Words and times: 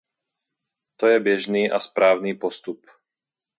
To 0.97 1.07
je 1.07 1.19
běžný 1.19 1.71
a 1.71 1.79
správný 1.79 2.33
postup. 2.33 2.85